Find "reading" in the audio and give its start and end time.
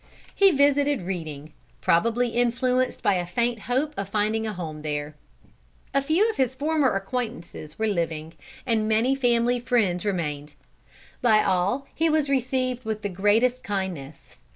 1.03-1.53